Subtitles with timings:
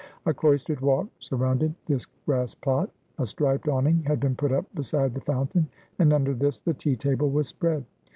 [0.25, 2.89] A cloistered walk sur rounded this grass plot.
[3.19, 5.67] A striped awning had been put up beside the fountain,
[5.99, 7.85] and under this the tea table was spread.